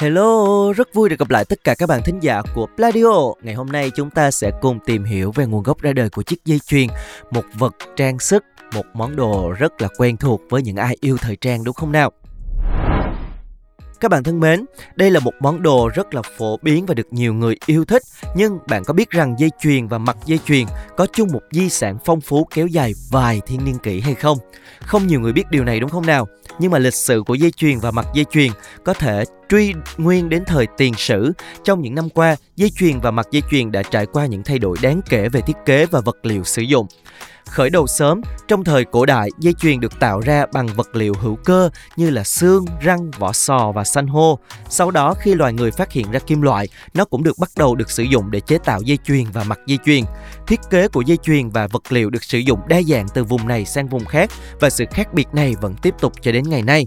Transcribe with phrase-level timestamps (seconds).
[0.00, 3.32] Hello, rất vui được gặp lại tất cả các bạn thính giả của Pladio.
[3.42, 6.22] Ngày hôm nay chúng ta sẽ cùng tìm hiểu về nguồn gốc ra đời của
[6.22, 6.86] chiếc dây chuyền,
[7.30, 11.16] một vật trang sức, một món đồ rất là quen thuộc với những ai yêu
[11.20, 12.12] thời trang đúng không nào?
[14.00, 14.64] Các bạn thân mến,
[14.96, 18.02] đây là một món đồ rất là phổ biến và được nhiều người yêu thích.
[18.36, 21.68] Nhưng bạn có biết rằng dây chuyền và mặt dây chuyền có chung một di
[21.68, 24.38] sản phong phú kéo dài vài thiên niên kỷ hay không?
[24.80, 26.26] Không nhiều người biết điều này đúng không nào?
[26.58, 28.50] Nhưng mà lịch sử của dây chuyền và mặt dây chuyền
[28.84, 31.32] có thể truy nguyên đến thời tiền sử.
[31.64, 34.58] Trong những năm qua, dây chuyền và mặt dây chuyền đã trải qua những thay
[34.58, 36.86] đổi đáng kể về thiết kế và vật liệu sử dụng.
[37.50, 41.14] Khởi đầu sớm, trong thời cổ đại, dây chuyền được tạo ra bằng vật liệu
[41.20, 44.38] hữu cơ như là xương, răng, vỏ sò và san hô.
[44.68, 47.74] Sau đó khi loài người phát hiện ra kim loại, nó cũng được bắt đầu
[47.74, 50.04] được sử dụng để chế tạo dây chuyền và mặt dây chuyền.
[50.46, 53.48] Thiết kế của dây chuyền và vật liệu được sử dụng đa dạng từ vùng
[53.48, 56.62] này sang vùng khác và sự khác biệt này vẫn tiếp tục cho đến ngày
[56.62, 56.86] nay.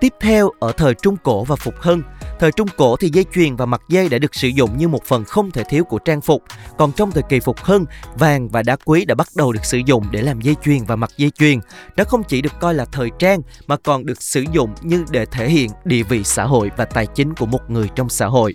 [0.00, 2.02] Tiếp theo, ở thời Trung Cổ và Phục Hưng,
[2.38, 5.04] Thời Trung Cổ thì dây chuyền và mặt dây đã được sử dụng như một
[5.04, 6.42] phần không thể thiếu của trang phục.
[6.78, 7.84] Còn trong thời kỳ Phục Hưng,
[8.18, 10.96] vàng và đá quý đã bắt đầu được sử dụng để làm dây chuyền và
[10.96, 11.60] mặt dây chuyền.
[11.96, 15.26] Nó không chỉ được coi là thời trang mà còn được sử dụng như để
[15.26, 18.54] thể hiện địa vị xã hội và tài chính của một người trong xã hội.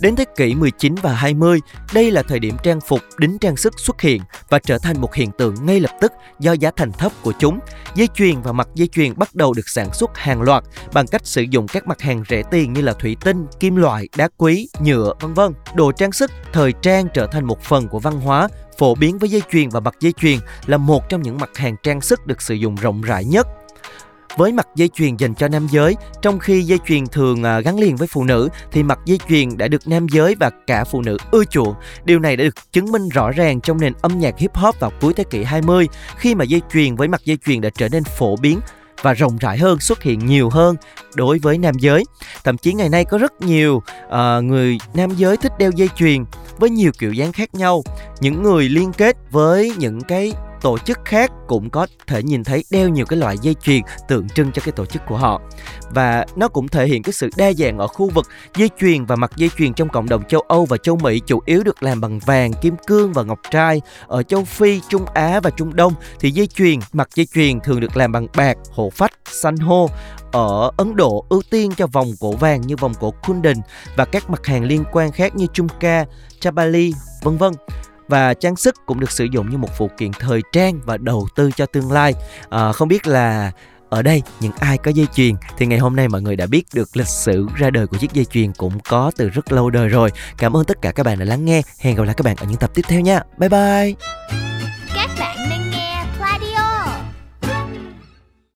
[0.00, 1.60] Đến thế kỷ 19 và 20,
[1.94, 5.14] đây là thời điểm trang phục đính trang sức xuất hiện và trở thành một
[5.14, 7.58] hiện tượng ngay lập tức do giá thành thấp của chúng.
[7.94, 11.26] Dây chuyền và mặt dây chuyền bắt đầu được sản xuất hàng loạt bằng cách
[11.26, 14.68] sử dụng các mặt hàng rẻ tiền như là thủy tinh, kim loại, đá quý,
[14.80, 15.52] nhựa, vân vân.
[15.74, 19.28] Đồ trang sức thời trang trở thành một phần của văn hóa phổ biến với
[19.30, 22.42] dây chuyền và mặt dây chuyền là một trong những mặt hàng trang sức được
[22.42, 23.46] sử dụng rộng rãi nhất
[24.36, 27.80] với mặt dây chuyền dành cho nam giới, trong khi dây chuyền thường à, gắn
[27.80, 31.02] liền với phụ nữ thì mặt dây chuyền đã được nam giới và cả phụ
[31.02, 31.74] nữ ưa chuộng.
[32.04, 34.92] Điều này đã được chứng minh rõ ràng trong nền âm nhạc hip hop vào
[35.00, 38.04] cuối thế kỷ 20 khi mà dây chuyền với mặt dây chuyền đã trở nên
[38.04, 38.60] phổ biến
[39.02, 40.76] và rộng rãi hơn xuất hiện nhiều hơn
[41.14, 42.04] đối với nam giới
[42.44, 46.24] thậm chí ngày nay có rất nhiều uh, người nam giới thích đeo dây chuyền
[46.58, 47.82] với nhiều kiểu dáng khác nhau
[48.20, 52.64] những người liên kết với những cái tổ chức khác cũng có thể nhìn thấy
[52.70, 55.40] đeo nhiều cái loại dây chuyền tượng trưng cho cái tổ chức của họ
[55.90, 58.26] và nó cũng thể hiện cái sự đa dạng ở khu vực
[58.56, 61.42] dây chuyền và mặt dây chuyền trong cộng đồng châu Âu và châu Mỹ chủ
[61.46, 63.80] yếu được làm bằng vàng, kim cương và ngọc trai.
[64.06, 67.80] Ở châu Phi, Trung Á và Trung Đông thì dây chuyền, mặt dây chuyền thường
[67.80, 69.90] được làm bằng bạc, hổ phách, san hô.
[70.32, 73.56] Ở Ấn Độ ưu tiên cho vòng cổ vàng như vòng cổ Kundan
[73.96, 76.04] và các mặt hàng liên quan khác như Chumka,
[76.40, 76.92] Chabali,
[77.22, 77.52] vân vân
[78.10, 81.28] và trang sức cũng được sử dụng như một phụ kiện thời trang và đầu
[81.34, 82.14] tư cho tương lai.
[82.50, 83.52] À, không biết là
[83.90, 85.34] ở đây những ai có dây chuyền?
[85.58, 88.12] Thì ngày hôm nay mọi người đã biết được lịch sử ra đời của chiếc
[88.12, 90.10] dây chuyền cũng có từ rất lâu đời rồi.
[90.38, 91.62] Cảm ơn tất cả các bạn đã lắng nghe.
[91.78, 93.20] Hẹn gặp lại các bạn ở những tập tiếp theo nha.
[93.38, 94.49] Bye bye!